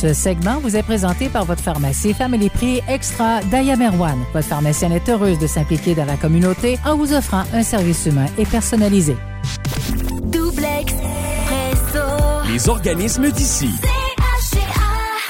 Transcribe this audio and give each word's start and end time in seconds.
Ce 0.00 0.14
segment 0.14 0.60
vous 0.60 0.76
est 0.76 0.82
présenté 0.82 1.28
par 1.28 1.44
votre 1.44 1.62
pharmacie 1.62 2.14
Family 2.14 2.48
Prix 2.48 2.80
Extra 2.88 3.42
Diamerwan. 3.42 4.16
Votre 4.32 4.46
pharmacienne 4.46 4.92
est 4.92 5.06
heureuse 5.10 5.38
de 5.38 5.46
s'impliquer 5.46 5.94
dans 5.94 6.06
la 6.06 6.16
communauté 6.16 6.78
en 6.86 6.96
vous 6.96 7.12
offrant 7.12 7.42
un 7.52 7.62
service 7.62 8.06
humain 8.06 8.24
et 8.38 8.46
personnalisé. 8.46 9.14
Presso, 10.32 11.98
Les 12.50 12.68
organismes 12.70 13.30
d'ici. 13.30 13.68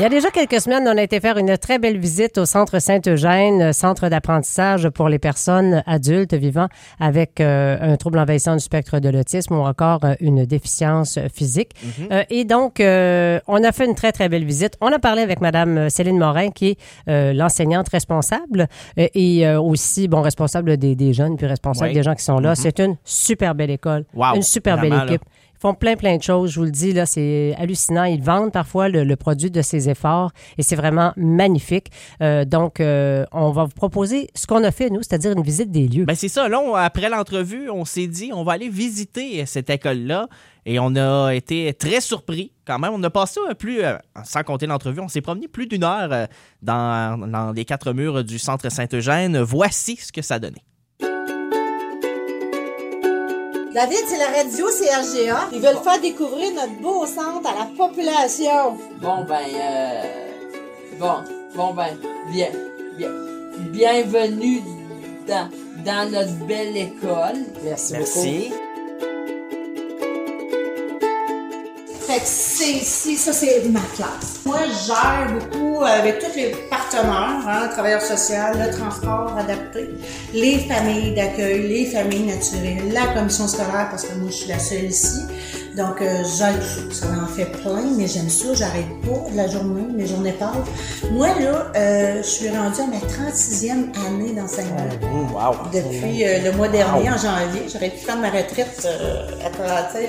Il 0.01 0.05
y 0.05 0.07
a 0.07 0.09
déjà 0.09 0.31
quelques 0.31 0.63
semaines, 0.63 0.88
on 0.88 0.97
a 0.97 1.03
été 1.03 1.21
faire 1.21 1.37
une 1.37 1.59
très 1.59 1.79
belle 1.79 1.99
visite 1.99 2.38
au 2.38 2.47
Centre 2.47 2.79
Saint-Eugène, 2.79 3.74
centre 3.74 4.09
d'apprentissage 4.09 4.88
pour 4.88 5.11
les 5.11 5.19
personnes 5.19 5.83
adultes 5.85 6.33
vivant 6.33 6.69
avec 6.99 7.38
euh, 7.38 7.77
un 7.79 7.99
trouble 7.99 8.19
envahissant 8.19 8.55
du 8.55 8.60
spectre 8.60 8.99
de 8.99 9.10
l'autisme 9.10 9.56
ou 9.56 9.60
encore 9.60 10.03
euh, 10.05 10.15
une 10.21 10.47
déficience 10.47 11.19
physique. 11.35 11.73
Euh, 12.10 12.23
et 12.31 12.47
donc, 12.47 12.81
euh, 12.81 13.41
on 13.47 13.63
a 13.63 13.73
fait 13.73 13.85
une 13.85 13.95
très, 13.95 14.10
très 14.10 14.31
belle 14.31 14.47
visite. 14.47 14.73
On 14.81 14.91
a 14.91 14.99
parlé 14.99 15.21
avec 15.21 15.42
Madame 15.42 15.91
Céline 15.91 16.16
Morin, 16.16 16.48
qui 16.48 16.69
est 16.70 16.78
euh, 17.10 17.34
l'enseignante 17.34 17.91
responsable 17.91 18.69
euh, 18.98 19.06
et 19.14 19.46
euh, 19.46 19.60
aussi, 19.60 20.09
bon, 20.09 20.23
responsable 20.23 20.78
des, 20.78 20.96
des 20.96 21.12
jeunes, 21.12 21.37
puis 21.37 21.46
responsable 21.46 21.88
Oui. 21.91 21.95
des 21.95 22.02
gens 22.02 22.14
qui 22.14 22.24
sont 22.24 22.38
là. 22.38 22.55
C'est 22.55 22.80
une 22.80 22.96
super 23.05 23.55
belle 23.55 23.70
école, 23.70 24.06
Wow, 24.14 24.34
une 24.37 24.41
super 24.42 24.80
belle 24.80 24.95
équipe. 24.95 25.23
Font 25.60 25.74
plein, 25.74 25.96
plein 25.96 26.16
de 26.16 26.23
choses. 26.23 26.52
Je 26.52 26.59
vous 26.59 26.64
le 26.64 26.70
dis, 26.70 26.92
là, 26.92 27.05
c'est 27.05 27.55
hallucinant. 27.59 28.05
Ils 28.05 28.23
vendent 28.23 28.52
parfois 28.52 28.88
le, 28.88 29.14
produit 29.16 29.50
de 29.50 29.60
ces 29.60 29.91
efforts 29.91 30.33
et 30.56 30.62
c'est 30.62 30.77
vraiment 30.77 31.12
magnifique. 31.16 31.88
Euh, 32.23 32.45
donc, 32.45 32.80
euh, 32.80 33.24
on 33.33 33.50
va 33.50 33.64
vous 33.64 33.74
proposer 33.74 34.30
ce 34.34 34.46
qu'on 34.46 34.64
a 34.64 34.70
fait, 34.70 34.88
nous, 34.88 35.02
c'est-à-dire 35.02 35.33
une 35.33 35.42
visite 35.42 35.70
des 35.70 35.86
lieux. 35.86 36.05
Ben 36.06 36.14
c'est 36.14 36.28
ça. 36.28 36.48
Là, 36.48 36.60
après 36.77 37.10
l'entrevue, 37.10 37.69
on 37.69 37.84
s'est 37.84 38.06
dit, 38.06 38.30
on 38.33 38.42
va 38.42 38.52
aller 38.52 38.70
visiter 38.70 39.45
cette 39.45 39.69
école-là. 39.69 40.28
Et 40.66 40.78
on 40.78 40.95
a 40.95 41.33
été 41.33 41.72
très 41.74 42.00
surpris 42.00 42.52
quand 42.66 42.78
même. 42.78 42.92
On 42.95 43.02
a 43.02 43.11
passé 43.11 43.41
plus, 43.58 43.83
euh, 43.83 43.97
sans 44.24 44.42
compter 44.42 44.66
l'entrevue, 44.66 45.00
on 45.00 45.08
s'est 45.08 45.22
promené 45.22 45.48
plus 45.48 45.66
d'une 45.66 45.84
heure 45.84 46.28
dans, 46.62 47.19
dans 47.28 47.52
les 47.52 47.64
quatre 47.64 47.92
murs 47.92 48.24
du 48.24 48.38
centre 48.38 48.70
Saint-Eugène. 48.70 49.41
Voici 49.41 49.97
ce 49.97 50.12
que 50.12 50.22
ça 50.22 50.38
donnait. 50.38 50.64
David, 53.72 54.00
c'est 54.08 54.18
la 54.18 54.26
radio 54.26 54.66
CRGA. 54.66 55.48
Ils 55.52 55.60
veulent 55.60 55.78
faire 55.84 56.00
découvrir 56.00 56.52
notre 56.54 56.80
beau 56.80 57.06
centre 57.06 57.48
à 57.48 57.54
la 57.54 57.66
population. 57.76 58.76
Bon 59.00 59.24
ben, 59.28 59.46
euh, 59.54 60.02
bon, 60.98 61.14
bon 61.54 61.72
ben, 61.74 61.96
bien, 62.32 62.48
bien, 62.98 63.10
bienvenue 63.72 64.62
dans, 65.28 65.48
dans 65.84 66.10
notre 66.10 66.34
belle 66.46 66.76
école. 66.76 67.44
Merci, 67.62 67.92
Merci. 67.92 68.52
Fait 72.11 72.19
que 72.19 72.27
c'est 72.27 73.14
ça 73.14 73.33
c'est 73.33 73.69
ma 73.69 73.78
classe. 73.94 74.41
Moi, 74.44 74.58
je 74.66 74.86
gère 74.89 75.33
beaucoup 75.33 75.84
avec 75.84 76.19
tous 76.19 76.34
les 76.34 76.50
partenaires, 76.69 77.47
hein, 77.47 77.66
le 77.69 77.72
travailleur 77.72 78.03
social, 78.03 78.58
le 78.58 78.77
transport 78.77 79.36
adapté, 79.39 79.91
les 80.34 80.58
familles 80.58 81.14
d'accueil, 81.14 81.69
les 81.69 81.86
familles 81.86 82.27
naturelles, 82.27 82.92
la 82.92 83.14
commission 83.14 83.47
scolaire, 83.47 83.86
parce 83.91 84.06
que 84.06 84.14
moi, 84.16 84.28
je 84.28 84.34
suis 84.34 84.48
la 84.48 84.58
seule 84.58 84.86
ici. 84.86 85.20
Donc, 85.81 86.03
euh, 86.03 86.23
je 86.25 86.36
gère 86.36 86.59
tout 86.59 86.92
ça. 86.92 87.06
Ça 87.06 87.06
en 87.23 87.27
fait 87.27 87.47
plein, 87.47 87.84
mais 87.97 88.06
j'aime 88.06 88.28
ça. 88.28 88.53
J'arrête 88.53 88.91
pas 89.03 89.31
de 89.31 89.36
la 89.36 89.48
journée, 89.48 89.87
mes 89.97 90.06
journées 90.06 90.33
passent. 90.33 91.11
Moi, 91.11 91.28
là, 91.41 91.72
euh, 91.75 92.22
je 92.22 92.28
suis 92.28 92.48
rendue 92.50 92.81
à 92.83 92.87
ma 92.87 92.98
36e 92.98 93.89
année 94.06 94.34
d'enseignement. 94.34 94.84
Mmh, 95.00 95.33
wow. 95.33 95.55
Depuis 95.72 96.25
euh, 96.25 96.41
le 96.45 96.53
mois 96.53 96.69
dernier, 96.69 97.09
en 97.09 97.17
janvier, 97.17 97.62
j'aurais 97.72 97.89
pu 97.89 98.05
prendre 98.05 98.20
ma 98.20 98.28
retraite 98.28 98.83
euh, 98.84 99.27
après, 99.47 100.06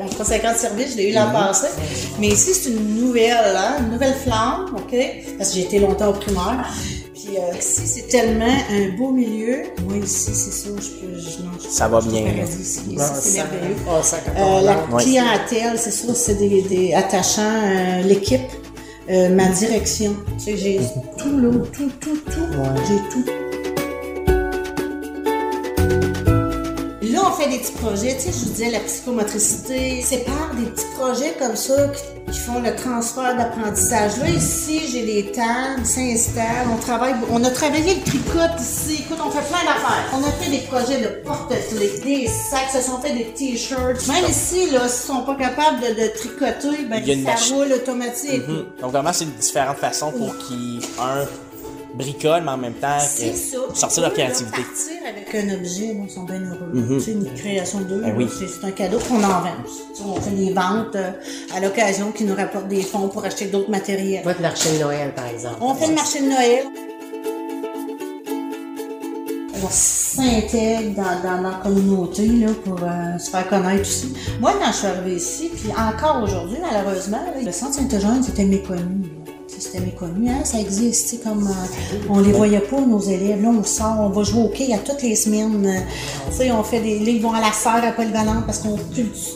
mon 0.00 0.24
50 0.24 0.56
service, 0.56 0.92
je 0.92 0.96
l'ai 0.96 1.10
eu 1.10 1.14
l'an 1.14 1.30
passé. 1.30 1.66
Mais 2.18 2.28
ici, 2.28 2.54
c'est 2.54 2.70
une 2.70 2.96
nouvelle, 2.96 3.56
hein, 3.56 3.76
une 3.80 3.90
nouvelle 3.90 4.14
flamme, 4.14 4.74
OK? 4.74 4.96
Parce 5.36 5.50
que 5.50 5.56
j'ai 5.56 5.64
été 5.64 5.80
longtemps 5.80 6.08
au 6.08 6.14
primaire. 6.14 6.66
Puis 7.34 7.42
euh, 7.42 7.58
ici, 7.58 7.82
c'est 7.86 8.06
tellement 8.08 8.44
un 8.70 8.96
beau 8.96 9.10
milieu. 9.10 9.64
Moi, 9.84 9.96
ici, 10.04 10.30
c'est 10.34 10.52
ça, 10.52 10.68
je 10.76 10.88
peux... 10.88 11.18
Je, 11.18 11.42
non, 11.42 11.50
je- 11.60 11.68
Ça 11.68 11.88
va 11.88 11.98
je 12.00 12.08
bien. 12.08 12.22
Ici, 12.44 12.60
Ici, 12.60 12.80
c'est 13.20 13.34
merveilleux. 13.34 13.76
Oh, 13.88 14.00
ça, 14.02 14.18
quand 14.24 14.32
Euh, 14.40 14.44
on 14.44 14.62
la. 14.64 14.84
Ouais. 14.92 15.02
clientèle, 15.02 15.76
c'est 15.78 15.90
ça, 15.90 16.14
c'est 16.14 16.34
des, 16.34 16.62
des 16.62 16.94
attachants, 16.94 17.42
euh, 17.42 18.02
l'équipe, 18.02 18.40
euh, 19.10 19.30
ma 19.34 19.48
direction. 19.48 20.14
Tu 20.38 20.44
sais, 20.44 20.56
j'ai 20.56 20.80
tout 21.18 21.36
là, 21.38 21.50
tout, 21.72 21.90
tout, 22.00 22.16
tout. 22.26 22.46
J'ai 22.88 22.96
tout. 23.10 23.24
Fait 27.36 27.48
des 27.48 27.58
petits 27.58 27.72
projets, 27.72 28.14
tu 28.16 28.22
sais, 28.22 28.32
je 28.32 28.44
vous 28.46 28.50
disais, 28.52 28.70
la 28.70 28.80
psychomotricité, 28.80 30.02
c'est 30.04 30.24
par 30.24 30.54
des 30.54 30.66
petits 30.66 30.84
projets 30.98 31.34
comme 31.38 31.56
ça 31.56 31.88
qui, 31.88 32.32
qui 32.32 32.38
font 32.40 32.60
le 32.60 32.74
transfert 32.74 33.36
d'apprentissage. 33.36 34.18
Là, 34.18 34.28
ici, 34.28 34.80
j'ai 34.90 35.02
les 35.02 35.32
tables, 35.32 35.80
ils 35.80 35.86
s'installent, 35.86 36.68
on 36.72 36.76
travaille, 36.78 37.14
on 37.30 37.42
a 37.44 37.50
travaillé 37.50 37.94
le 37.96 38.02
tricote 38.02 38.60
ici, 38.60 39.02
écoute, 39.04 39.18
on 39.24 39.30
fait 39.30 39.46
plein 39.48 39.64
d'affaires. 39.64 40.04
On 40.14 40.22
a 40.26 40.30
fait 40.32 40.50
des 40.50 40.60
projets 40.66 41.00
de 41.00 41.08
porte-clés, 41.24 42.00
des 42.04 42.26
sacs, 42.28 42.70
se 42.72 42.80
sont 42.80 42.98
fait 43.00 43.12
des 43.14 43.26
t-shirts. 43.32 44.06
Même 44.08 44.24
ici, 44.30 44.70
là, 44.70 44.88
s'ils 44.88 45.06
sont 45.14 45.22
pas 45.22 45.34
capables 45.36 45.80
de, 45.80 46.02
de 46.02 46.08
tricoter, 46.08 46.84
ben, 46.88 46.96
Il 46.98 47.06
y 47.08 47.10
a 47.10 47.14
une 47.14 47.24
ça 47.24 47.30
machine. 47.32 47.56
roule 47.56 47.72
automatique. 47.72 48.48
Mhm. 48.48 48.64
Donc 48.80 48.92
vraiment, 48.92 49.12
c'est 49.12 49.26
différentes 49.38 49.78
façons 49.78 50.10
pour 50.12 50.36
qu'ils, 50.38 50.80
un, 51.00 51.24
bricolent, 51.94 52.42
mais 52.44 52.50
en 52.50 52.56
même 52.56 52.74
temps, 52.74 52.98
C'est 53.00 53.30
que- 53.30 53.36
ça. 53.36 53.56
sortir 53.74 54.02
leur 54.02 54.12
créativité. 54.12 54.56
Partir 54.62 54.92
avec 55.08 55.34
un 55.34 55.54
objet, 55.54 55.96
ils 56.04 56.10
sont 56.10 56.24
bien 56.24 56.40
heureux. 56.40 56.98
C'est 57.00 57.12
une 57.12 57.32
création 57.34 57.80
d'eux. 57.80 58.00
Ben 58.02 58.14
oui. 58.16 58.28
c'est- 58.38 58.66
un 58.66 58.70
cadeau 58.70 58.98
qu'on 59.08 59.16
en 59.22 59.40
vend. 59.40 59.56
On 60.06 60.20
fait 60.20 60.30
des 60.30 60.52
ventes 60.52 60.96
euh, 60.96 61.10
à 61.54 61.60
l'occasion 61.60 62.10
qui 62.12 62.24
nous 62.24 62.34
rapportent 62.34 62.68
des 62.68 62.82
fonds 62.82 63.08
pour 63.08 63.24
acheter 63.24 63.46
d'autres 63.46 63.70
matériels. 63.70 64.24
Votre 64.24 64.40
marché 64.40 64.72
de 64.76 64.82
Noël, 64.82 65.12
par 65.14 65.26
exemple. 65.26 65.56
On 65.60 65.74
fait 65.74 65.88
le 65.88 65.94
marché 65.94 66.20
de 66.20 66.26
Noël. 66.28 66.64
On 69.62 69.68
s'intègre 69.70 70.94
dans, 70.94 71.22
dans 71.22 71.40
la 71.40 71.54
communauté 71.62 72.26
là, 72.26 72.48
pour 72.64 72.78
euh, 72.82 73.18
se 73.18 73.30
faire 73.30 73.48
connaître 73.48 73.80
aussi. 73.82 74.12
Moi, 74.40 74.52
quand 74.60 74.70
je 74.72 74.76
suis 74.76 74.86
arrivée 74.86 75.16
ici, 75.16 75.50
puis 75.54 75.70
encore 75.70 76.22
aujourd'hui, 76.22 76.58
malheureusement, 76.60 77.16
là, 77.24 77.32
le 77.42 77.50
centre 77.52 77.74
Saint-Eugène, 77.74 78.22
c'était 78.22 78.44
méconnu. 78.44 79.08
C'était 79.58 79.80
méconnu, 79.80 80.28
hein? 80.30 80.44
ça 80.44 80.58
existe. 80.58 81.22
Comme, 81.22 81.46
euh, 81.46 81.96
on 82.10 82.20
les 82.20 82.32
voyait 82.32 82.60
pas, 82.60 82.80
nos 82.80 83.00
élèves. 83.00 83.42
Là, 83.42 83.48
on 83.48 83.62
sort, 83.64 83.96
on 84.00 84.08
va 84.10 84.22
jouer 84.22 84.42
au 84.42 84.48
quai 84.48 84.72
à 84.74 84.78
toutes 84.78 85.02
les 85.02 85.16
semaines. 85.16 85.64
euh, 85.66 85.80
tu 86.30 86.36
sais, 86.36 86.50
on 86.52 86.62
fait 86.62 86.80
des. 86.80 86.98
Là, 86.98 87.10
ils 87.10 87.22
vont 87.22 87.32
à 87.32 87.40
la 87.40 87.52
serre 87.52 87.82
à 87.84 87.92
Polyvalente 87.92 88.44
parce 88.46 88.58
qu'on 88.58 88.76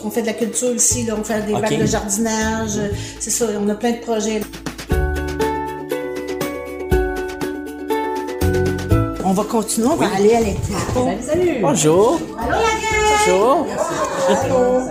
on 0.04 0.10
fait 0.10 0.22
de 0.22 0.26
la 0.26 0.34
culture 0.34 0.74
ici. 0.74 1.04
Là, 1.04 1.14
on 1.18 1.24
fait 1.24 1.42
des 1.46 1.54
Ok. 1.54 1.60
bacs 1.62 1.78
de 1.78 1.86
jardinage. 1.86 2.76
euh, 2.78 2.88
C'est 3.20 3.30
ça, 3.30 3.46
on 3.60 3.68
a 3.68 3.74
plein 3.74 3.92
de 3.92 3.98
projets. 3.98 4.40
On 9.24 9.32
va 9.32 9.44
continuer, 9.44 9.88
on 9.88 9.96
va 9.96 10.06
aller 10.16 10.34
à 10.34 10.40
l'étape. 10.40 11.22
Salut! 11.22 11.58
Bonjour. 11.60 12.18
Allô, 12.38 12.50
la 12.50 12.56
gang! 12.56 13.26
Bonjour. 13.26 13.66
Allô! 14.28 14.54
Allô! 14.56 14.88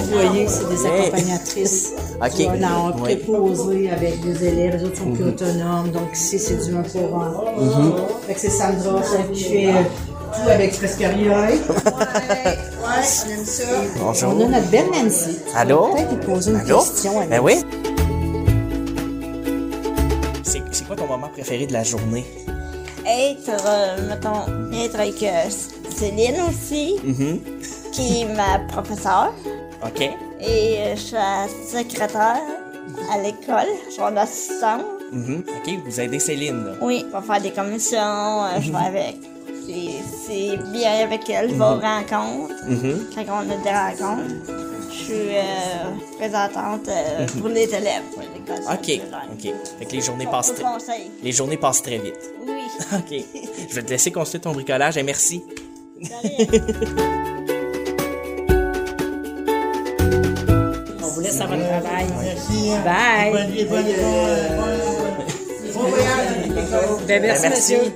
Vous 0.00 0.12
voyez, 0.12 0.46
c'est 0.48 0.68
des 0.68 0.86
accompagnatrices. 0.86 1.92
Ok. 2.24 2.40
Un 2.40 2.92
Oui. 2.92 3.00
préposé 3.16 3.90
avec 3.90 4.20
des 4.20 4.44
élèves, 4.46 4.76
les 4.78 4.84
autres 4.84 4.96
sont 4.98 5.10
plus 5.10 5.24
autonomes. 5.24 5.90
Donc 5.92 6.10
ici, 6.14 6.38
c'est 6.38 6.56
du 6.64 6.74
un 6.76 6.82
pour 6.82 7.20
un. 7.20 7.34
Fait 8.26 8.34
que 8.34 8.40
c'est 8.40 8.50
Sandra, 8.50 9.02
celle 9.02 9.30
qui 9.32 9.44
fait 9.44 9.66
euh, 9.66 9.82
tout 10.32 10.48
avec 10.48 10.76
presque 10.78 10.98
rien. 11.00 11.10
Ouais, 11.10 11.54
ouais, 11.54 12.58
on 12.84 13.30
aime 13.30 13.44
ça. 13.44 13.64
Bonjour. 14.00 14.32
On 14.36 14.40
a 14.46 14.48
notre 14.48 14.70
belle 14.70 14.86
Nancy. 14.92 15.38
Allô? 15.56 15.88
Peut-être 15.92 16.10
lui 16.12 16.24
poser 16.24 16.50
une 16.52 16.56
Allô? 16.58 16.78
question. 16.78 17.20
à 17.20 17.26
Ben 17.26 17.40
oui. 17.42 17.54
C'est 20.44 20.62
c'est 20.70 20.86
quoi 20.86 20.96
ton 20.96 21.06
moment 21.06 21.28
préféré 21.28 21.66
de 21.66 21.72
la 21.72 21.82
journée? 21.82 22.24
être, 23.06 23.50
euh, 23.66 24.08
mettons, 24.08 24.72
être 24.72 24.98
avec 24.98 25.22
euh, 25.22 25.50
Céline 25.94 26.36
aussi, 26.48 26.96
Mhm. 27.04 27.38
qui 27.92 28.22
est 28.22 28.34
ma 28.34 28.60
professeure. 28.72 29.34
OK. 29.82 30.00
Et 30.00 30.78
euh, 30.78 30.94
je 30.96 31.00
suis 31.00 31.16
secrétaire 31.70 32.40
à 33.12 33.18
l'école, 33.18 33.66
je 33.86 33.90
suis 33.92 34.00
son 34.00 34.16
assistante. 34.16 34.84
Mhm. 35.12 35.44
OK, 35.46 35.74
vous 35.86 36.00
aidez 36.00 36.18
Céline, 36.18 36.64
là. 36.64 36.72
Oui, 36.82 37.04
je 37.10 37.16
vais 37.16 37.22
faire 37.26 37.40
des 37.40 37.50
commissions, 37.50 38.44
euh, 38.44 38.60
je 38.60 38.70
vais 38.70 38.78
avec. 38.86 39.16
C'est- 39.66 40.02
C'est 40.26 40.56
bien 40.72 41.04
avec 41.04 41.28
elle, 41.30 41.50
je 41.50 41.54
vais 41.54 41.60
aux 41.64 41.80
rencontres. 41.80 42.54
Mhm. 42.66 43.06
Quand 43.14 43.24
on 43.28 43.50
a 43.50 43.56
des 43.56 43.70
rencontres, 43.70 44.34
je 44.90 44.94
suis 44.96 45.12
euh, 45.14 46.18
présentante 46.18 46.88
euh, 46.88 47.26
pour 47.38 47.48
les 47.48 47.64
élèves. 47.74 48.02
pour 48.12 48.22
l'école 48.22 48.64
OK. 48.72 49.00
OK. 49.32 49.54
Fait 49.78 49.84
que 49.86 49.92
les 49.92 50.00
journées 50.00 50.24
Pour 50.24 50.32
passent 50.32 50.54
très... 50.54 50.64
Les 51.22 51.32
journées 51.32 51.56
passent 51.58 51.82
très 51.82 51.98
vite. 51.98 52.18
Oui. 52.46 52.52
OK. 52.94 53.24
Je 53.68 53.74
vais 53.74 53.82
te 53.82 53.90
laisser 53.90 54.10
construire 54.12 54.42
ton 54.42 54.52
bricolage 54.52 54.96
et 54.96 55.02
merci. 55.02 55.42
travail. 62.48 63.32
Bye! 63.32 63.66
Ben, 67.06 67.22
merci, 67.22 67.42
Ben, 67.46 67.50
merci. 67.50 67.50
monsieur. 67.50 67.92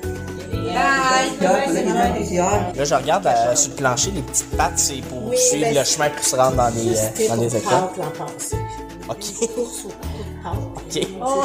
Là, 2.77 2.85
je 2.85 2.95
regarde 2.95 3.27
euh, 3.27 3.55
sur 3.55 3.71
le 3.71 3.77
plancher, 3.77 4.11
les 4.13 4.23
petites 4.23 4.51
pattes, 4.57 4.73
c'est 4.79 5.01
pour 5.09 5.29
Oui, 5.29 5.37
suivre 5.37 5.65
ben, 5.67 5.75
le 5.79 5.85
chemin 5.85 6.11
pour 6.11 6.25
se 6.25 6.37
rendre 6.37 6.57
dans 6.57 6.69
les, 6.75 6.97
euh, 6.97 7.29
dans 7.29 7.41
les 7.41 7.57
écoles. 7.57 7.89
OK. 9.09 9.17
OK. 10.55 11.07
On 11.21 11.43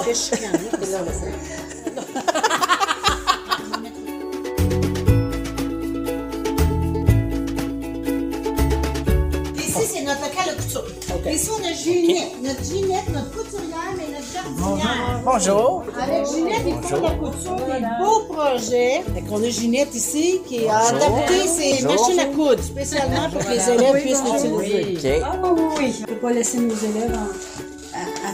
Ici, 11.33 11.49
on 11.49 11.65
a 11.67 11.73
Ginette. 11.73 12.41
Notre 12.43 12.63
Ginette, 12.63 13.09
notre 13.11 13.31
couturière, 13.31 13.93
mais 13.97 14.03
notre 14.13 14.31
jardinière. 14.31 15.21
Bonjour. 15.25 15.83
Avec 15.99 16.25
Ginette, 16.27 16.61
ils 16.67 16.87
font 16.87 17.01
la 17.01 17.11
couture 17.11 17.55
des 17.55 17.85
beaux 18.03 18.33
projets. 18.33 19.01
Fait 19.13 19.21
qu'on 19.27 19.41
a 19.43 19.49
Ginette 19.49 19.95
ici 19.95 20.41
qui 20.47 20.67
a 20.67 20.77
adapté 20.89 21.47
ses 21.47 21.83
Bonjour. 21.83 22.01
machines 22.01 22.19
à 22.19 22.25
coudre 22.25 22.63
spécialement 22.63 23.29
pour 23.31 23.43
que 23.43 23.49
les 23.49 23.69
élèves 23.69 24.01
puissent 24.01 24.23
l'utiliser. 24.23 25.17
OK. 25.17 25.23
Ah 25.25 25.39
oui, 25.43 25.49
oui, 25.53 25.63
oui. 25.79 25.95
On 25.97 26.01
ne 26.01 26.05
peut 26.07 26.15
pas 26.21 26.31
laisser 26.33 26.57
nos 26.59 26.75
élèves 26.75 27.15
en- 27.15 27.72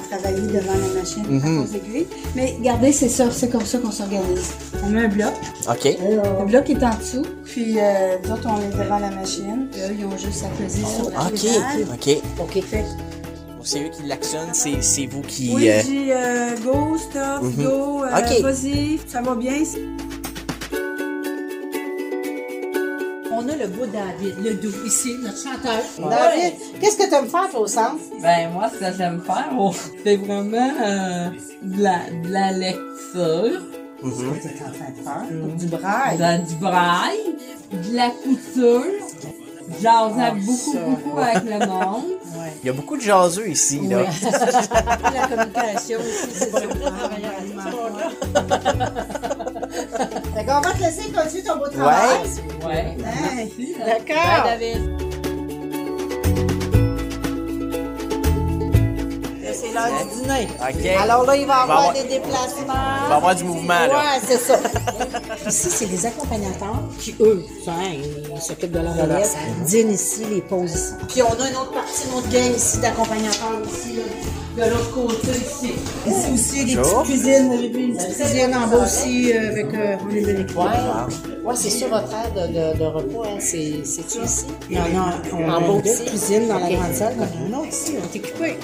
travailler 0.09 0.41
devant 0.47 0.73
la 0.73 0.99
machine 0.99 1.23
Mhm. 1.27 1.57
à 1.57 1.61
cause 1.61 1.71
d'aiguilles. 1.71 2.07
Mais 2.35 2.55
regardez, 2.57 2.91
c'est 2.91 3.09
ça, 3.09 3.29
c'est 3.31 3.49
comme 3.49 3.65
ça 3.65 3.77
qu'on 3.77 3.91
s'organise. 3.91 4.51
On 4.83 4.89
met 4.89 5.05
un 5.05 5.07
bloc. 5.07 5.33
OK. 5.69 5.83
Le 5.85 6.45
bloc 6.45 6.69
est 6.69 6.83
en 6.83 6.95
dessous, 6.97 7.25
puis 7.45 7.75
euh, 7.79 8.17
nous 8.23 8.31
autres, 8.31 8.47
on 8.49 8.59
est 8.61 8.83
devant 8.83 8.99
la 8.99 9.11
machine. 9.11 9.67
Puis 9.71 9.81
eux, 9.81 9.95
ils 9.99 10.05
ont 10.05 10.17
juste 10.17 10.43
à 10.43 10.49
peser 10.61 10.81
sur 10.85 11.09
la 11.11 11.21
OK. 11.25 11.31
pédale. 11.33 11.87
OK. 11.93 12.21
OK. 12.57 12.63
Fait 12.63 12.85
C'est 13.61 13.79
eux 13.83 13.89
qui 13.89 14.03
l'actionnent, 14.07 14.53
c'est 14.53 15.05
vous 15.07 15.21
qui. 15.21 15.51
oui, 15.53 15.69
euh, 15.69 15.81
je 15.81 15.85
dis 15.85 16.11
euh, 16.11 16.55
go, 16.63 16.97
stop, 16.97 17.43
Mhm. 17.43 17.63
go, 17.65 18.03
euh, 18.03 18.07
Ok. 18.17 18.41
vas-y, 18.41 18.99
ça 19.07 19.21
va 19.21 19.35
bien. 19.35 19.51
Beau 23.79 23.85
David, 23.85 24.35
le 24.43 24.53
doux, 24.55 24.73
ici, 24.85 25.15
notre 25.21 25.37
chanteur. 25.37 25.81
David, 26.09 26.53
qu'est-ce 26.79 26.97
que 26.97 27.07
tu 27.09 27.15
aimes 27.15 27.27
faire, 27.29 27.49
toi, 27.49 27.59
au 27.61 27.67
centre? 27.67 27.97
Ben, 28.21 28.51
moi, 28.51 28.69
ce 28.73 28.77
que 28.79 28.97
j'aime 28.97 29.21
faire, 29.25 29.49
oh, 29.57 29.73
c'est 30.03 30.17
vraiment 30.17 30.71
euh, 30.85 31.29
de, 31.63 31.83
la, 31.83 31.99
de 32.23 32.29
la 32.31 32.51
lecture, 32.51 33.61
mhm. 34.03 34.33
Tu 34.41 34.47
es 34.47 34.51
en 34.61 34.71
train 34.71 34.91
de 34.91 35.01
faire 35.03 35.55
du 35.57 35.65
braille. 35.67 36.17
de 36.17 36.21
la- 36.21 36.37
du 36.37 36.55
braille, 36.55 37.35
de 37.71 37.95
la 37.95 38.09
couture. 38.09 38.83
J'en 39.83 40.09
beaucoup, 40.09 40.79
beaucoup 40.79 41.19
avec 41.19 41.43
le 41.43 41.67
monde. 41.67 42.05
Il 42.63 42.67
y 42.67 42.69
a 42.69 42.73
beaucoup 42.73 42.97
de 42.97 43.01
jaseux 43.01 43.47
ici, 43.49 43.79
là. 43.87 43.99
La 45.13 45.27
communication 45.27 45.99
aussi, 45.99 46.29
c'est 46.33 46.49
ça. 46.49 46.59
travailleur 46.61 47.33
alimentaire. 47.39 48.11
Fait 50.33 50.45
qu'on 50.45 50.61
va 50.61 50.71
te 50.73 50.79
laisser 50.79 51.11
continuer 51.11 51.43
ton 51.43 51.57
beau 51.57 51.67
travail. 51.67 52.19
Ouais. 52.65 52.97
Hey, 52.97 53.53
Merci. 53.57 53.75
D'accord. 53.79 54.43
Bye, 54.43 54.59
David. 54.59 55.18
C'est 59.61 59.73
l'heure 59.73 59.89
du 60.03 60.21
dîner. 60.21 60.47
OK. 60.59 61.01
Alors 61.03 61.25
là, 61.25 61.35
il 61.35 61.45
va 61.45 61.53
y 61.59 61.61
avoir, 61.63 61.79
avoir- 61.79 61.93
des 61.93 62.03
déplacements. 62.03 62.73
Il 63.03 63.09
va 63.09 63.13
y 63.13 63.17
avoir 63.17 63.35
du 63.35 63.43
mouvement, 63.43 63.67
là. 63.87 63.87
Ouais, 63.89 64.21
c'est 64.27 64.37
ça. 64.37 64.59
Ici, 65.47 65.67
c'est 65.69 65.85
des 65.87 66.05
accompagnateurs 66.05 66.81
qui, 66.99 67.15
eux, 67.19 67.43
hein, 67.67 67.71
ils 68.35 68.41
s'occupent 68.41 68.71
de 68.71 68.79
leur 68.79 68.97
élève, 68.97 69.27
dînent 69.65 69.91
ici, 69.91 70.23
les 70.29 70.41
posent 70.41 70.71
ici. 70.73 70.93
Puis 71.07 71.21
on 71.23 71.31
a 71.31 71.49
une 71.49 71.55
autre 71.55 71.71
partie, 71.71 72.03
une 72.07 72.17
autre 72.17 72.29
gang 72.29 72.55
ici 72.55 72.77
d'accompagnateurs 72.79 73.57
aussi, 73.65 73.95
là, 73.97 74.65
de 74.65 74.69
l'autre 74.71 74.91
côté 74.93 75.29
ici. 75.31 75.73
Ici 76.05 76.31
aussi, 76.33 76.65
des 76.65 76.75
petites 76.75 77.03
cuisines, 77.03 77.57
j'ai 77.59 77.69
vu 77.69 77.83
une 77.85 77.95
petite 77.97 78.15
cuisine 78.15 78.55
en 78.55 78.67
bas 78.67 78.83
aussi, 78.83 79.31
euh, 79.33 79.49
avec, 79.49 79.73
euh, 79.73 79.95
on 80.05 80.13
est 80.15 80.21
de 80.21 80.31
l'équipe. 80.31 80.57
Ouais, 80.57 81.55
c'est 81.55 81.69
sur 81.69 81.87
votre 81.89 82.09
aire 82.13 82.31
de, 82.35 82.47
de, 82.73 82.77
de 82.79 82.85
repos, 82.85 83.23
hein. 83.23 83.37
c'est, 83.39 83.83
c'est-tu 83.85 84.23
ici? 84.23 84.45
Non, 84.69 84.81
non, 84.93 85.05
on 85.33 85.49
En 85.49 85.55
a 85.55 85.59
bas 85.61 85.65
une 85.73 86.05
cuisine 86.05 86.47
dans 86.47 86.59
la 86.59 86.69
grande 86.69 86.93
salle, 86.93 87.15
on 87.17 87.23
a 87.53 87.57
un 87.57 87.59
autre 87.61 87.69
ici, 87.69 87.95
on 87.99 88.03
est 88.13 88.15
équipé. 88.17 88.57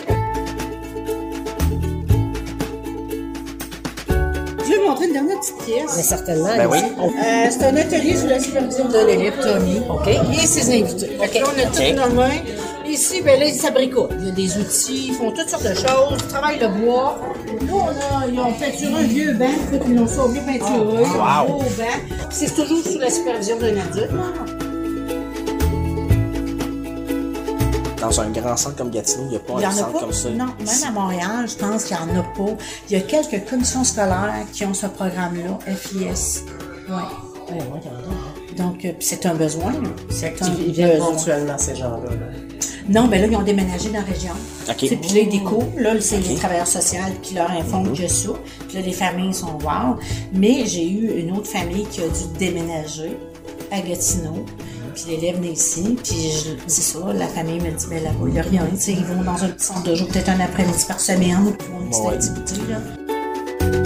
Une 5.03 5.13
dernière 5.13 5.39
petite 5.39 5.57
pièce. 5.65 5.93
Mais 5.97 6.03
certainement. 6.03 6.55
Ben 6.57 6.67
oui. 6.69 6.77
Euh, 6.79 7.47
c'est 7.49 7.63
un 7.65 7.75
atelier 7.75 8.15
sous 8.15 8.27
la 8.27 8.39
supervision 8.39 8.85
de 8.89 9.05
l'élève 9.05 9.33
Tommy. 9.41 9.81
OK. 9.89 10.07
Et 10.07 10.45
ses 10.47 10.69
invités. 10.81 11.17
Là, 11.17 11.25
on 11.43 11.59
a 11.59 11.65
tout 11.65 11.81
OK. 11.81 11.95
nommé. 12.13 12.43
Ici, 12.87 13.21
ben 13.21 13.39
là, 13.39 13.47
ils 13.47 13.55
s'abricotent. 13.55 14.11
Il 14.19 14.27
y 14.27 14.29
a 14.29 14.31
des 14.31 14.57
outils, 14.57 15.07
ils 15.07 15.13
font 15.15 15.31
toutes 15.31 15.49
sortes 15.49 15.63
de 15.63 15.73
choses, 15.73 16.17
ils 16.19 16.27
travaillent 16.27 16.59
le 16.59 16.67
bois. 16.67 17.19
Là, 17.61 17.73
on 17.73 17.87
a, 17.87 18.27
ils 18.31 18.39
ont 18.39 18.53
peinturé 18.53 18.93
un 18.93 19.03
vieux 19.03 19.33
banc, 19.33 19.47
ils 19.87 19.95
l'ont 19.95 20.07
sauvé 20.07 20.39
peinturé, 20.41 21.03
un 21.03 21.41
Wow. 21.43 21.47
beau 21.47 21.59
banc. 21.77 22.27
C'est 22.29 22.53
toujours 22.53 22.83
sous 22.85 22.99
la 22.99 23.09
supervision 23.09 23.57
d'un 23.57 23.69
adulte. 23.77 24.11
Dans 28.05 28.21
un 28.21 28.29
grand 28.29 28.57
centre 28.57 28.75
comme 28.75 28.89
Gatineau, 28.91 29.23
il 29.25 29.29
n'y 29.29 29.35
a 29.35 29.39
pas 29.39 29.53
un 29.53 29.55
en 29.57 29.59
a 29.67 29.71
centre 29.71 29.91
pas. 29.93 29.99
comme 29.99 30.13
ça. 30.13 30.29
Non, 30.29 30.45
même 30.45 30.83
à 30.87 30.91
Montréal, 30.91 31.45
je 31.47 31.55
pense 31.55 31.83
qu'il 31.85 31.97
n'y 31.97 32.03
en 32.17 32.19
a 32.19 32.23
pas. 32.23 32.51
Il 32.89 32.93
y 32.97 32.99
a 32.99 33.01
quelques 33.01 33.49
commissions 33.49 33.83
scolaires 33.83 34.45
qui 34.53 34.65
ont 34.65 34.73
ce 34.73 34.87
programme-là, 34.87 35.57
FIS. 35.75 36.43
Oui. 36.89 36.95
Ouais, 37.49 37.57
ouais. 37.57 38.55
Donc, 38.57 38.85
euh, 38.85 38.91
c'est 38.99 39.25
un 39.25 39.35
besoin. 39.35 39.73
C'est 40.09 40.41
un 40.41 40.47
Ils 40.65 40.71
viennent 40.73 40.97
ponctuellement, 40.99 41.57
ces 41.57 41.75
gens-là. 41.75 42.09
là. 42.09 42.25
Non, 42.87 43.07
ben 43.07 43.19
là, 43.21 43.27
ils 43.27 43.35
ont 43.35 43.41
déménagé 43.43 43.89
dans 43.89 43.99
la 43.99 44.05
région. 44.05 44.31
OK. 44.69 44.75
Tu 44.77 44.87
sais, 44.87 44.95
Puis 44.95 45.09
là, 45.13 45.19
ils 45.21 45.29
découvrent. 45.29 45.67
Là, 45.77 45.91
c'est 45.99 46.17
les 46.19 46.33
Ok. 46.33 46.37
travailleurs 46.39 46.67
sociaux 46.67 46.99
qui 47.21 47.33
leur 47.35 47.49
informent 47.51 47.93
que 47.95 48.07
ça. 48.07 48.29
Puis 48.67 48.77
là, 48.77 48.83
les 48.85 48.93
familles 48.93 49.33
sont 49.33 49.53
wow. 49.63 49.97
Mais 50.33 50.65
j'ai 50.65 50.87
eu 50.89 51.19
une 51.19 51.31
autre 51.35 51.47
famille 51.47 51.85
qui 51.91 52.01
a 52.01 52.07
dû 52.07 52.37
déménager 52.39 53.17
à 53.71 53.81
Gatineau. 53.81 54.45
Puis 54.95 55.03
l'élève 55.09 55.35
venait 55.37 55.51
ici. 55.51 55.97
Puis 56.03 56.31
je 56.31 56.65
dis 56.65 56.73
ça, 56.81 56.99
la 57.13 57.27
famille 57.27 57.59
me 57.59 57.71
dit, 57.71 57.85
ben 57.89 58.01
là-bas, 58.03 58.17
il 58.27 58.33
n'y 58.33 58.39
a 58.39 58.43
rien. 58.43 58.65
Tu 58.71 58.77
sais, 58.81 58.91
ils 58.93 59.05
vont 59.05 59.21
dans 59.23 59.43
un 59.43 59.49
petit 59.49 59.65
centre 59.65 59.83
de 59.83 59.93
jour, 59.95 60.07
peut-être 60.07 60.29
un 60.29 60.39
après-midi 60.39 60.85
par 60.87 60.99
semaine. 60.99 61.53
Font 61.59 61.81
une 61.81 61.89
petite 61.89 62.03
Ouais. 62.03 62.13
activité, 62.15 62.61
là. 62.71 63.85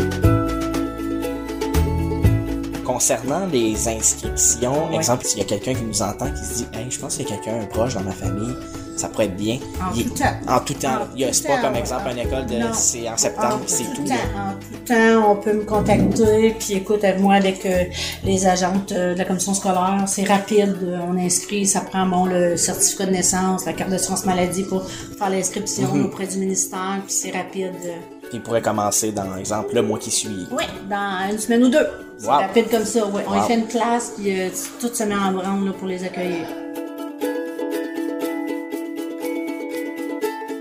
Concernant 2.86 3.46
les 3.48 3.88
inscriptions, 3.88 4.92
exemple, 4.92 5.26
s'il 5.26 5.40
y 5.40 5.42
a 5.42 5.46
quelqu'un 5.46 5.74
qui 5.74 5.84
nous 5.84 6.02
entend 6.02 6.30
qui 6.32 6.44
se 6.46 6.54
dit 6.56 6.68
Hey, 6.74 6.90
je 6.90 7.00
pense 7.00 7.16
qu'il 7.16 7.30
y 7.30 7.32
a 7.32 7.36
quelqu'un 7.38 7.62
un 7.62 7.66
proche 7.66 7.94
dans 7.94 8.02
ma 8.04 8.12
famille, 8.12 8.54
ça 9.00 9.08
pourrait 9.10 9.26
être 9.26 9.36
bien. 9.38 9.58
En 9.82 9.94
Il- 9.96 10.10
tout 10.10 10.16
temps. 10.16 10.26
En 10.48 10.60
tout 10.60 10.74
temps. 10.74 10.90
En 10.90 11.08
Il 11.16 11.22
y 11.22 11.26
a, 11.26 11.32
temps, 11.32 11.62
comme 11.62 11.76
exemple 11.76 12.10
une 12.12 12.20
école 12.20 12.46
c'est 12.74 13.10
en 13.10 13.18
septembre, 13.18 13.62
c'est 13.68 13.84
tout. 13.96 14.04
temps, 14.04 14.14
en 14.36 14.54
tout 14.60 14.94
temps, 14.94 15.32
on 15.32 15.36
peut 15.36 15.54
me 15.54 15.64
contacter. 15.64 16.56
Puis 16.60 16.74
écoute, 16.74 17.04
moi, 17.20 17.36
avec 17.36 17.66
euh, 17.66 17.84
les 18.24 18.46
agentes 18.48 18.92
euh, 18.92 19.14
de 19.14 19.18
la 19.20 19.26
commission 19.26 19.54
scolaire, 19.54 20.04
c'est 20.08 20.24
rapide. 20.26 20.78
euh, 20.84 21.00
On 21.10 21.18
inscrit, 21.18 21.66
ça 21.66 21.82
prend 21.82 22.06
bon, 22.06 22.26
le 22.26 22.58
certificat 22.58 23.06
de 23.06 23.12
naissance, 23.12 23.66
la 23.66 23.74
carte 23.74 23.90
d'assurance 23.90 24.26
maladie 24.26 24.64
pour 24.64 24.84
faire 24.90 25.30
l'inscription 25.30 25.94
Mhm. 25.94 26.06
auprès 26.06 26.28
du 26.28 26.38
ministère. 26.38 27.02
Puis 27.06 27.14
c'est 27.16 27.32
rapide. 27.32 27.74
Puis 28.22 28.32
il 28.34 28.42
pourrait 28.42 28.62
commencer 28.62 29.12
dans, 29.12 29.38
exemple, 29.38 29.74
le 29.74 29.82
mois 29.82 29.98
qui 29.98 30.12
suit. 30.12 30.48
Oui, 30.52 30.64
dans 30.90 31.32
une 31.32 31.40
semaine 31.40 31.64
ou 31.64 31.70
deux. 31.70 31.88
C'est 32.18 32.28
Wow. 32.28 32.34
rapide 32.34 32.70
comme 32.70 32.86
ça, 32.86 33.06
oui. 33.08 33.22
On 33.28 33.34
y 33.44 33.48
fait 33.48 33.56
une 33.56 33.66
classe, 33.68 34.12
puis 34.18 34.40
euh, 34.40 34.50
tout 34.82 34.94
se 34.94 35.04
met 35.04 35.16
en 35.16 35.32
branle 35.32 35.66
là, 35.66 35.72
pour 35.72 35.88
les 35.88 36.04
accueillir. 36.04 36.46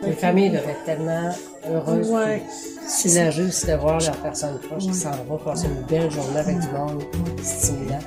Les 0.02 0.12
familles 0.12 0.50
doivent 0.50 0.68
être 0.68 0.84
tellement 0.84 1.30
heureuses. 1.68 2.08
Ouais. 2.10 2.42
soulagées 2.88 3.44
aussi 3.44 3.66
de 3.66 3.74
voir 3.74 3.98
leurs 4.00 4.16
personnes 4.16 4.58
proches 4.60 4.84
qui 4.84 4.94
s'en 4.94 5.10
vont 5.28 5.36
passer 5.38 5.66
une 5.66 5.82
belle 5.86 6.10
journée 6.10 6.38
avec 6.38 6.58
du 6.60 6.68
monde 6.68 7.02
stimulant. 7.42 7.98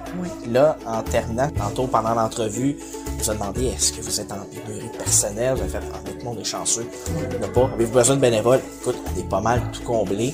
Là, 0.50 0.78
en 0.88 1.04
terminant, 1.04 1.50
tantôt 1.50 1.86
pendant 1.88 2.14
l'entrevue, 2.16 2.78
on 3.08 3.24
vous 3.24 3.30
a 3.30 3.34
demandé 3.34 3.66
est-ce 3.68 3.92
que 3.94 4.02
vous 4.02 4.20
êtes 4.20 4.32
en 4.32 4.38
pénurie 4.46 4.88
de 4.88 4.98
personnel? 4.98 5.54
Vous 5.56 5.62
avez 5.62 5.70
fait 5.70 5.78
honnêtement, 5.78 6.32
on 6.36 6.40
est 6.40 6.44
chanceux. 6.44 6.88
Il 7.32 7.38
n'y 7.38 7.46
en 7.46 7.48
a 7.48 7.52
pas. 7.52 7.70
Avez-vous 7.76 7.94
besoin 7.94 8.16
de 8.16 8.22
bénévoles? 8.22 8.62
Écoute, 8.82 8.96
on 9.16 9.20
est 9.20 9.30
pas 9.30 9.42
mal 9.42 9.62
tout 9.72 9.84
comblé. 9.84 10.34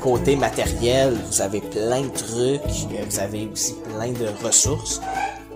Côté 0.00 0.36
matériel, 0.36 1.16
vous 1.28 1.40
avez 1.40 1.60
plein 1.60 2.02
de 2.02 2.08
trucs. 2.08 2.60
euh, 2.92 3.04
Vous 3.08 3.18
avez 3.18 3.48
aussi 3.52 3.74
plein 3.74 4.12
de 4.12 4.28
ressources. 4.46 5.00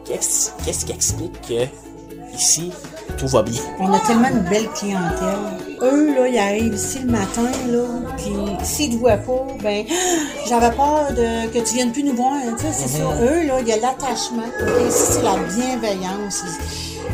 Qu'est-ce 0.04 0.50
qu'est-ce 0.64 0.84
qui 0.86 0.92
explique 0.92 1.40
que 1.42 1.64
ici, 2.36 2.72
tout 3.18 3.28
va 3.28 3.42
bien 3.42 3.60
On 3.80 3.92
a 3.92 3.98
tellement 4.00 4.28
une 4.28 4.48
belle 4.50 4.68
clientèle. 4.70 5.38
Eux, 5.82 6.14
là, 6.14 6.28
ils 6.28 6.38
arrivent 6.38 6.74
ici 6.74 7.00
le 7.00 7.10
matin, 7.10 7.50
là, 7.68 7.82
puis 8.16 8.32
s'ils 8.62 8.94
te 8.94 8.96
voient 8.96 9.16
pas, 9.16 9.46
ben, 9.62 9.84
j'avais 10.48 10.70
peur 10.74 11.08
de, 11.10 11.48
que 11.48 11.58
tu 11.66 11.74
viennes 11.74 11.92
plus 11.92 12.02
nous 12.04 12.14
voir, 12.16 12.32
hein, 12.34 12.54
tu 12.58 12.64
sais, 12.66 12.72
c'est 12.72 12.98
ça. 12.98 13.04
Eux, 13.22 13.46
là, 13.46 13.54
il 13.60 13.68
y 13.68 13.72
a 13.72 13.76
l'attachement. 13.76 14.42
Ici, 14.88 15.02
c'est 15.12 15.22
la 15.22 15.36
bienveillance. 15.36 16.42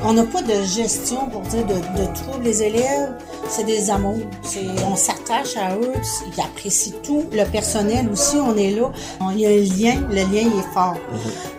On 0.04 0.12
n'a 0.14 0.22
pas 0.22 0.40
de 0.40 0.62
gestion 0.62 1.28
pour 1.30 1.42
dire 1.42 1.66
de, 1.66 1.74
de 1.74 2.06
troubles. 2.14 2.44
Les 2.44 2.62
élèves, 2.62 3.12
c'est 3.50 3.64
des 3.64 3.90
amours. 3.90 4.20
On 4.90 4.96
s'attache 4.96 5.56
à 5.56 5.74
eux, 5.76 5.92
ils 6.34 6.40
apprécient 6.40 6.94
tout. 7.02 7.24
Le 7.32 7.44
personnel 7.44 8.08
aussi, 8.10 8.36
on 8.36 8.56
est 8.56 8.70
là. 8.70 8.90
On- 9.20 9.30
Il 9.30 9.40
y 9.40 9.46
a 9.46 9.50
un 9.50 9.52
lien, 9.96 10.00
le 10.08 10.14
lien 10.16 10.48
il 10.52 10.58
est 10.58 10.72
fort. 10.72 10.96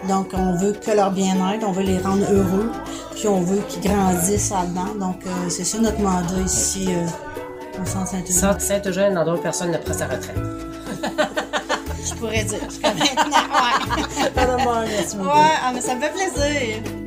Donc, 0.08 0.30
on 0.34 0.56
veut 0.56 0.72
que 0.74 0.92
leur 0.92 1.12
bien-être, 1.12 1.68
on 1.68 1.72
veut 1.72 1.84
les 1.84 2.00
rendre 2.00 2.24
heureux, 2.32 2.72
puis 3.22 3.28
on 3.28 3.42
veut 3.42 3.62
qu'ils 3.70 3.84
grandissent 3.84 4.50
là-dedans. 4.50 4.96
Donc, 5.00 5.18
euh, 5.28 5.30
c'est 5.48 5.64
ça 5.64 5.78
notre 5.78 6.00
mandat 6.00 6.42
ici 6.44 6.88
euh, 6.90 7.06
au 7.80 7.86
Centre 7.86 8.08
Saint-Eugène. 8.08 8.36
Centre 8.36 8.62
Saint-Eugène, 8.62 9.14
dans 9.14 9.26
d'autres 9.26 9.44
personnes 9.44 9.70
ne 9.70 9.78
prend 9.78 9.94
sa 9.94 10.06
retraite. 10.06 10.36
Je 12.04 12.16
pourrais 12.16 12.44
dire. 12.44 12.60
Jusqu'à 12.68 12.96
maintenant, 12.96 13.04
ouais. 14.34 14.74
ouais, 15.24 15.52
ah, 15.64 15.72
mais 15.72 15.82
ça 15.82 15.94
me 15.94 16.02
fait 16.02 16.10
plaisir. 16.10 17.01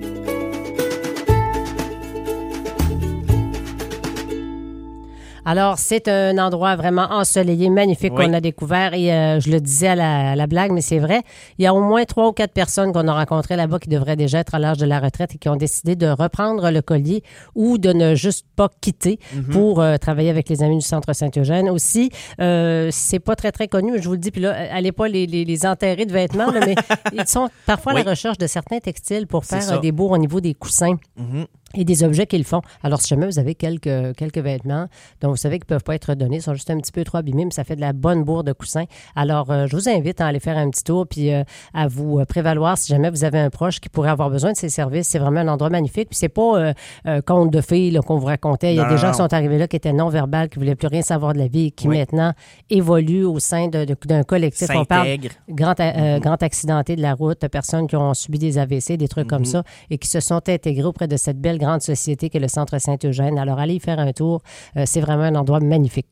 Alors, 5.45 5.79
c'est 5.79 6.09
un 6.09 6.39
endroit 6.39 6.77
vraiment 6.77 7.07
ensoleillé, 7.11 7.69
magnifique 7.71 8.13
Oui. 8.17 8.27
qu'on 8.27 8.33
a 8.33 8.41
découvert. 8.41 8.95
Et 8.95 9.13
euh, 9.13 9.41
je 9.41 9.51
le 9.51 9.61
disais 9.61 9.89
à 9.89 9.95
la, 9.95 10.31
à 10.33 10.37
la 10.37 10.47
blague, 10.47 10.73
mais 10.73 10.81
c'est 10.81 10.99
vrai. 10.99 11.23
Il 11.59 11.65
y 11.65 11.67
a 11.67 11.75
au 11.75 11.81
moins 11.81 12.05
trois 12.05 12.29
ou 12.29 12.33
quatre 12.33 12.53
personnes 12.53 12.93
qu'on 12.93 13.07
a 13.09 13.13
rencontrées 13.15 13.57
là-bas 13.57 13.79
qui 13.79 13.89
devraient 13.89 14.17
déjà 14.17 14.39
être 14.41 14.55
à 14.55 14.59
l'âge 14.59 14.79
de 14.79 14.87
la 14.87 15.01
retraite 15.01 15.35
et 15.35 15.39
qui 15.39 15.49
ont 15.49 15.57
décidé 15.57 15.97
de 15.97 16.07
reprendre 16.07 16.71
le 16.71 16.83
collier 16.83 17.23
ou 17.55 17.79
de 17.79 17.93
ne 17.93 18.15
juste 18.15 18.47
pas 18.57 18.69
quitter 18.81 19.19
pour 19.53 19.81
euh, 19.81 19.97
travailler 19.97 20.31
avec 20.31 20.49
les 20.49 20.63
amis 20.63 20.79
du 20.79 20.85
Centre 20.87 21.13
Saint-Eugène. 21.13 21.69
Aussi, 21.69 22.11
euh, 22.41 22.89
c'est 22.93 23.19
pas 23.21 23.37
très, 23.37 23.53
très 23.53 23.69
connu, 23.69 24.01
je 24.01 24.05
vous 24.07 24.13
le 24.15 24.19
dis. 24.19 24.31
Puis 24.31 24.41
là, 24.41 24.55
allez 24.73 24.93
pas 24.93 25.09
les, 25.09 25.27
les, 25.27 25.45
les 25.45 25.67
enterrer 25.67 26.07
de 26.07 26.13
vêtements, 26.13 26.51
là, 26.51 26.61
mais 26.67 26.75
ils 27.13 27.27
sont 27.27 27.49
parfois 27.67 27.93
à 27.93 28.03
la 28.03 28.11
recherche 28.11 28.39
de 28.39 28.47
certains 28.47 28.79
textiles 28.79 29.27
pour 29.27 29.45
faire 29.45 29.73
euh, 29.73 29.79
des 29.79 29.93
bourgs 29.93 30.13
au 30.13 30.19
niveau 30.19 30.41
des 30.41 30.55
coussins 30.55 30.97
Mhm. 31.17 31.47
Et 31.75 31.85
des 31.85 32.03
objets 32.05 32.27
qu'ils 32.27 32.45
font. 32.45 32.63
Alors, 32.83 33.01
si 33.01 33.09
jamais 33.09 33.27
vous 33.27 33.39
avez 33.39 33.55
quelques, 33.55 34.17
quelques 34.17 34.39
vêtements 34.39 34.87
dont 35.21 35.31
vous 35.31 35.37
savez 35.37 35.59
qu'ils 35.59 35.67
ne 35.67 35.75
peuvent 35.77 35.85
pas 35.85 35.95
être 35.95 36.15
donnés, 36.15 36.37
ils 36.37 36.43
sont 36.43 36.55
juste 36.55 36.71
un 36.71 36.79
petit 36.79 36.93
peu 36.93 37.05
trop 37.05 37.19
abîmés, 37.19 37.45
mais 37.45 37.51
ça 37.51 37.65
fait 37.65 37.77
de 37.77 37.81
la 37.81 37.93
bonne 37.93 38.25
bourre 38.25 38.45
de 38.45 38.53
coussins. 38.53 38.85
Alors, 39.17 39.51
euh, 39.51 39.67
je 39.67 39.77
vous 39.77 39.89
invite 39.89 40.21
à 40.21 40.27
aller 40.27 40.41
faire 40.41 40.57
un 40.57 40.71
petit 40.71 40.85
tour 40.85 41.07
puis 41.07 41.33
euh, 41.33 41.43
à 41.73 41.87
vous 41.89 42.19
euh, 42.21 42.25
prévaloir 42.25 42.79
si 42.79 42.89
jamais 42.93 43.11
vous 43.11 43.25
avez 43.25 43.39
un 43.39 43.51
proche 43.51 43.81
qui 43.81 43.89
pourrait 43.89 44.11
avoir 44.11 44.31
besoin 44.31 44.53
de 44.53 44.57
ces 44.57 44.69
services. 44.69 45.09
C'est 45.09 45.19
vraiment 45.19 45.41
un 45.41 45.49
endroit 45.49 45.71
magnifique. 45.71 46.09
Puis 46.11 46.19
c'est 46.19 46.29
pas 46.29 46.57
euh, 46.59 46.73
un 47.05 47.21
conte 47.21 47.51
de 47.51 47.61
filles 47.61 47.99
qu'on 48.07 48.19
vous 48.19 48.27
racontait. 48.27 48.73
Il 48.75 48.77
y 48.77 48.81
a 48.81 48.85
Non, 48.85 48.91
des 48.91 48.99
gens 48.99 49.07
non. 49.09 49.13
qui 49.13 49.19
sont 49.19 49.33
arrivés 49.35 49.59
là 49.59 49.69
qui 49.69 49.77
étaient 49.77 49.93
non-verbales, 49.93 50.49
qui 50.49 50.59
voulaient 50.59 50.75
plus 50.77 50.89
rien 50.89 51.03
savoir 51.03 51.33
de 51.33 51.39
la 51.39 51.49
vie 51.49 51.73
qui 51.73 51.89
Oui. 51.89 51.99
maintenant 51.99 52.33
évoluent 52.71 53.25
au 53.25 53.39
sein 53.39 53.69
de- 53.69 53.85
de- 53.85 53.97
d'un 54.07 54.23
collectif. 54.23 54.69
On 54.75 54.85
parle 54.85 55.09
grand, 55.49 55.75
Mm-hmm. 55.75 56.21
grand 56.21 56.43
accidenté 56.43 56.95
de 56.97 57.03
la 57.03 57.15
route, 57.15 57.47
personnes 57.49 57.87
qui 57.87 57.97
ont 57.97 58.15
subi 58.15 58.39
des 58.39 58.59
AVC, 58.59 58.97
des 58.97 59.09
trucs 59.09 59.27
Mm-hmm. 59.27 59.29
comme 59.29 59.45
ça, 59.45 59.63
et 59.91 59.99
qui 59.99 60.09
se 60.09 60.21
sont 60.21 60.41
intégrés 60.49 60.85
auprès 60.85 61.09
de 61.09 61.17
cette 61.17 61.41
belle 61.41 61.59
grande 61.65 61.83
société 61.83 62.29
qu'est 62.29 62.41
le 62.41 62.49
Centre 62.49 62.79
Saint-Eugène. 62.79 63.39
Alors, 63.39 63.59
allez 63.59 63.75
y 63.75 63.81
faire 63.81 63.99
un 63.99 64.13
tour. 64.13 64.43
Euh, 64.77 64.85
c'est 64.87 65.01
vraiment 65.01 65.25
un 65.25 65.35
endroit 65.35 65.61
magnifique. 65.61 66.09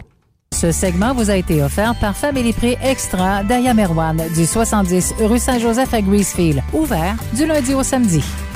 Ce 0.53 0.71
segment 0.71 1.15
vous 1.15 1.31
a 1.31 1.37
été 1.37 1.63
offert 1.63 1.95
par 1.99 2.17
Family 2.17 2.53
Prix 2.53 2.77
Extra 2.83 3.43
d'Aya 3.43 3.75
Merwan 3.75 4.23
du 4.35 4.45
70 4.47 5.15
rue 5.21 5.39
Saint-Joseph 5.39 5.93
à 5.95 6.03
Greasefield. 6.03 6.63
Ouvert 6.73 7.17
du 7.35 7.47
lundi 7.47 7.75
au 7.75 7.83
samedi. 7.83 8.23